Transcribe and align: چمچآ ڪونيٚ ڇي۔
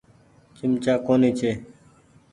چمچآ 0.55 0.93
ڪونيٚ 1.05 1.33
ڇي۔ 1.39 1.51